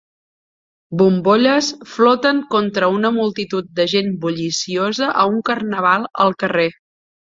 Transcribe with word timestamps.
Bombolles 1.01 1.67
floten 1.95 2.39
contra 2.55 2.89
una 2.95 3.11
multitud 3.19 3.69
de 3.81 3.87
gent 3.93 4.09
bulliciosa 4.25 5.11
a 5.25 5.27
un 5.35 5.41
carnaval 5.51 6.09
al 6.27 6.35
carrer. 6.45 6.71